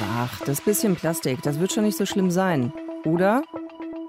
[0.00, 2.72] Ach, das bisschen Plastik, das wird schon nicht so schlimm sein.
[3.04, 3.42] Oder?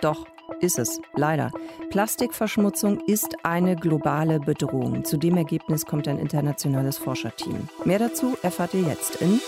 [0.02, 0.26] Doch,
[0.60, 1.52] ist es, leider.
[1.90, 5.06] Plastikverschmutzung ist eine globale Bedrohung.
[5.06, 7.70] Zu dem Ergebnis kommt ein internationales Forscherteam.
[7.84, 9.40] Mehr dazu erfahrt ihr jetzt in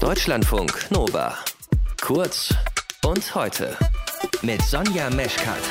[0.00, 1.34] Deutschlandfunk Nova.
[2.02, 2.54] Kurz
[3.04, 3.76] und heute
[4.42, 5.62] mit Sonja Meschkat.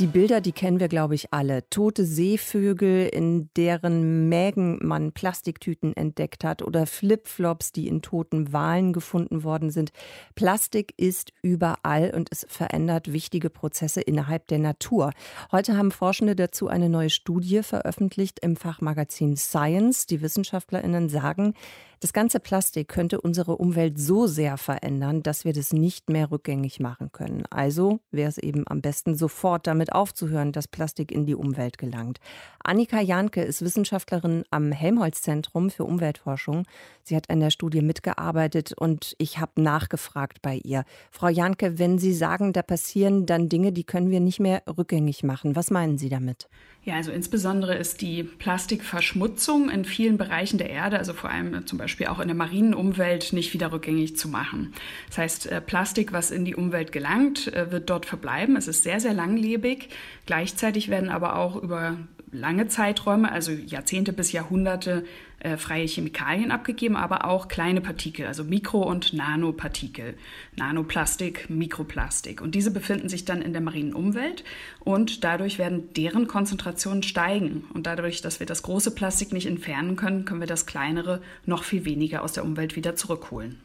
[0.00, 1.68] Die Bilder, die kennen wir, glaube ich, alle.
[1.68, 8.94] Tote Seevögel, in deren Mägen man Plastiktüten entdeckt hat oder Flipflops, die in toten Walen
[8.94, 9.92] gefunden worden sind.
[10.34, 15.10] Plastik ist überall und es verändert wichtige Prozesse innerhalb der Natur.
[15.52, 20.06] Heute haben Forschende dazu eine neue Studie veröffentlicht im Fachmagazin Science.
[20.06, 21.52] Die WissenschaftlerInnen sagen,
[22.00, 26.80] das ganze Plastik könnte unsere Umwelt so sehr verändern, dass wir das nicht mehr rückgängig
[26.80, 27.44] machen können.
[27.50, 32.18] Also wäre es eben am besten, sofort damit aufzuhören, dass Plastik in die Umwelt gelangt.
[32.64, 36.66] Annika Janke ist Wissenschaftlerin am Helmholtz-Zentrum für Umweltforschung.
[37.02, 40.84] Sie hat an der Studie mitgearbeitet und ich habe nachgefragt bei ihr.
[41.10, 45.22] Frau Janke, wenn Sie sagen, da passieren dann Dinge, die können wir nicht mehr rückgängig
[45.22, 46.48] machen, was meinen Sie damit?
[46.90, 51.78] Ja, also insbesondere ist die Plastikverschmutzung in vielen Bereichen der Erde, also vor allem zum
[51.78, 54.74] Beispiel auch in der marinen Umwelt, nicht wieder rückgängig zu machen.
[55.06, 58.56] Das heißt, äh, Plastik, was in die Umwelt gelangt, äh, wird dort verbleiben.
[58.56, 59.90] Es ist sehr, sehr langlebig.
[60.26, 61.96] Gleichzeitig werden aber auch über
[62.32, 65.04] lange Zeiträume, also Jahrzehnte bis Jahrhunderte,
[65.40, 70.14] äh, freie Chemikalien abgegeben, aber auch kleine Partikel, also Mikro- und Nanopartikel,
[70.56, 72.40] Nanoplastik, Mikroplastik.
[72.40, 74.44] Und diese befinden sich dann in der marinen Umwelt
[74.80, 77.64] und dadurch werden deren Konzentrationen steigen.
[77.72, 81.64] Und dadurch, dass wir das große Plastik nicht entfernen können, können wir das kleinere noch
[81.64, 83.60] viel weniger aus der Umwelt wieder zurückholen.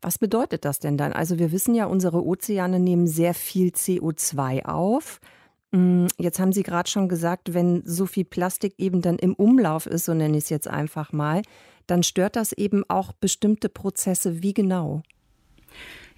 [0.00, 1.12] Was bedeutet das denn dann?
[1.12, 5.20] Also wir wissen ja, unsere Ozeane nehmen sehr viel CO2 auf.
[5.70, 9.86] Mm, jetzt haben Sie gerade schon gesagt, wenn so viel Plastik eben dann im Umlauf
[9.86, 11.42] ist, so nenne ich es jetzt einfach mal,
[11.86, 14.42] dann stört das eben auch bestimmte Prozesse.
[14.42, 15.02] Wie genau?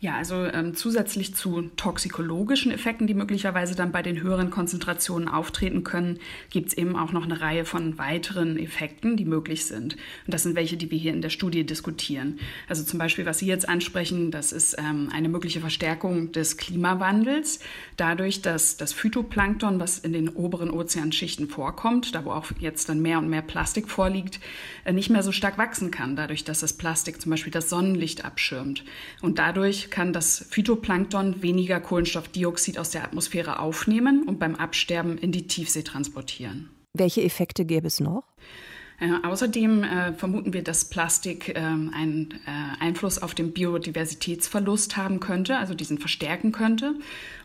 [0.03, 5.85] Ja, also ähm, zusätzlich zu toxikologischen Effekten, die möglicherweise dann bei den höheren Konzentrationen auftreten
[5.85, 6.19] können,
[6.49, 9.97] gibt es eben auch noch eine Reihe von weiteren Effekten, die möglich sind.
[10.25, 12.39] Und das sind welche, die wir hier in der Studie diskutieren.
[12.67, 17.61] Also zum Beispiel, was Sie jetzt ansprechen, das ist ähm, eine mögliche Verstärkung des Klimawandels,
[17.99, 23.03] dadurch, dass das Phytoplankton, was in den oberen Ozeanschichten vorkommt, da wo auch jetzt dann
[23.03, 24.41] mehr und mehr Plastik vorliegt,
[24.87, 28.25] äh, nicht mehr so stark wachsen kann, dadurch, dass das Plastik zum Beispiel das Sonnenlicht
[28.25, 28.83] abschirmt.
[29.21, 35.33] Und dadurch kann das Phytoplankton weniger Kohlenstoffdioxid aus der Atmosphäre aufnehmen und beim Absterben in
[35.33, 36.71] die Tiefsee transportieren.
[36.93, 38.25] Welche Effekte gäbe es noch?
[39.01, 45.21] Äh, außerdem äh, vermuten wir, dass Plastik äh, einen äh, Einfluss auf den Biodiversitätsverlust haben
[45.21, 46.95] könnte, also diesen verstärken könnte.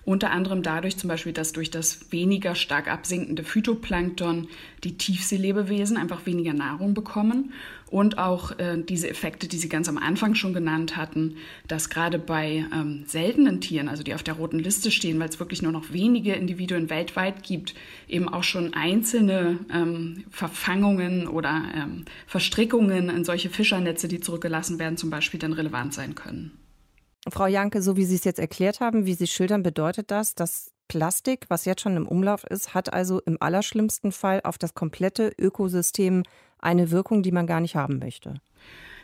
[0.03, 4.49] Unter anderem dadurch zum Beispiel, dass durch das weniger stark absinkende Phytoplankton
[4.83, 7.53] die Tiefseelebewesen einfach weniger Nahrung bekommen
[7.89, 12.19] und auch äh, diese Effekte, die Sie ganz am Anfang schon genannt hatten, dass gerade
[12.19, 15.71] bei ähm, seltenen Tieren, also die auf der roten Liste stehen, weil es wirklich nur
[15.71, 17.73] noch wenige Individuen weltweit gibt,
[18.07, 24.97] eben auch schon einzelne ähm, Verfangungen oder ähm, Verstrickungen in solche Fischernetze, die zurückgelassen werden,
[24.97, 26.59] zum Beispiel dann relevant sein können.
[27.29, 30.71] Frau Janke, so wie Sie es jetzt erklärt haben, wie Sie schildern, bedeutet das, dass
[30.87, 35.31] Plastik, was jetzt schon im Umlauf ist, hat also im allerschlimmsten Fall auf das komplette
[35.39, 36.23] Ökosystem
[36.59, 38.35] eine Wirkung, die man gar nicht haben möchte.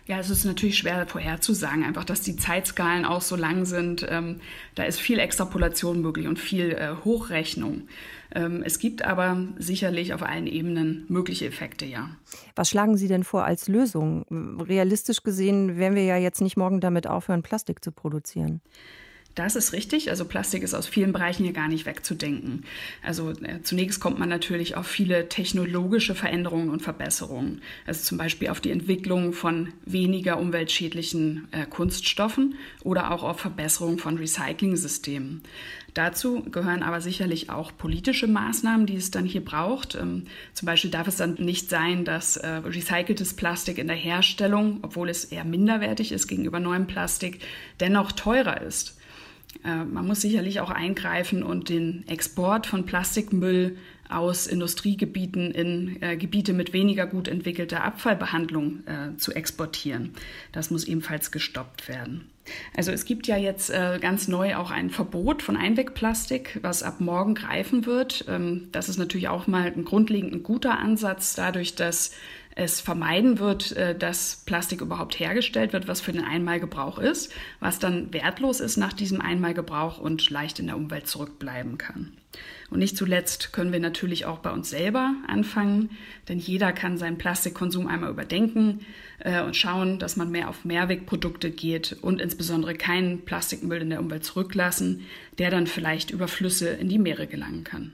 [0.08, 4.06] Ja, es ist natürlich schwer vorherzusagen, einfach, dass die Zeitskalen auch so lang sind.
[4.10, 4.42] Ähm,
[4.76, 7.88] da ist viel Extrapolation möglich und viel äh, Hochrechnung.
[8.34, 12.10] Ähm, es gibt aber sicherlich auf allen Ebenen mögliche Effekte, ja.
[12.56, 14.26] Was schlagen Sie denn vor als Lösung?
[14.60, 18.62] Realistisch gesehen werden wir ja jetzt nicht morgen damit aufhören, Plastik zu produzieren.
[19.36, 20.10] Das ist richtig.
[20.10, 22.66] Also Plastik ist aus vielen Bereichen hier gar nicht wegzudenken.
[23.02, 27.62] Also äh, zunächst kommt man natürlich auf viele technologische Veränderungen und Verbesserungen.
[27.86, 34.00] Also zum Beispiel auf die Entwicklung von weniger umweltschädlichen äh, Kunststoffen oder auch auf Verbesserung
[34.00, 35.44] von Recycling-Systemen.
[35.94, 39.96] Dazu gehören aber sicherlich auch politische Maßnahmen, die es dann hier braucht.
[39.96, 44.80] Ähm, zum Beispiel darf es dann nicht sein, dass äh, recyceltes Plastik in der Herstellung,
[44.82, 47.40] obwohl es eher minderwertig ist gegenüber neuem Plastik,
[47.80, 48.98] dennoch teurer ist.
[49.64, 53.78] Äh, man muss sicherlich auch eingreifen und den Export von Plastikmüll
[54.10, 60.12] aus Industriegebieten in äh, Gebiete mit weniger gut entwickelter Abfallbehandlung äh, zu exportieren.
[60.52, 62.30] Das muss ebenfalls gestoppt werden.
[62.76, 67.00] Also es gibt ja jetzt äh, ganz neu auch ein Verbot von Einwegplastik, was ab
[67.00, 68.26] morgen greifen wird.
[68.28, 72.12] Ähm, das ist natürlich auch mal ein grundlegend guter Ansatz, dadurch, dass
[72.56, 77.80] es vermeiden wird, äh, dass Plastik überhaupt hergestellt wird, was für den Einmalgebrauch ist, was
[77.80, 82.14] dann wertlos ist nach diesem Einmalgebrauch und leicht in der Umwelt zurückbleiben kann.
[82.70, 85.90] Und nicht zuletzt können wir natürlich auch bei uns selber anfangen,
[86.30, 88.86] denn jeder kann seinen Plastikkonsum einmal überdenken
[89.20, 94.00] äh, und schauen, dass man mehr auf Mehrwegprodukte geht und insbesondere keinen Plastikmüll in der
[94.00, 95.06] Umwelt zurücklassen,
[95.38, 97.94] der dann vielleicht über Flüsse in die Meere gelangen kann.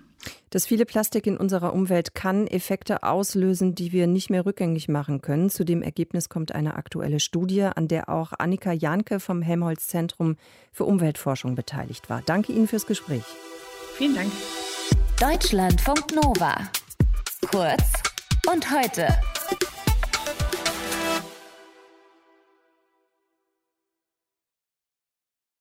[0.57, 5.21] Das viele Plastik in unserer Umwelt kann Effekte auslösen, die wir nicht mehr rückgängig machen
[5.21, 5.51] können.
[5.51, 10.35] Zu dem Ergebnis kommt eine aktuelle Studie, an der auch Annika Janke vom Helmholtz Zentrum
[10.71, 12.23] für Umweltforschung beteiligt war.
[12.25, 13.21] Danke Ihnen fürs Gespräch.
[13.97, 14.31] Vielen Dank.
[15.19, 16.55] Deutschlandfunk Nova.
[17.51, 17.93] Kurz
[18.51, 19.09] und heute.